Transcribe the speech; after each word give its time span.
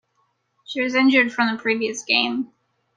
She 0.65 0.81
was 0.81 0.95
injured 0.95 1.31
from 1.31 1.55
the 1.55 1.61
previous 1.61 2.01
game. 2.01 2.49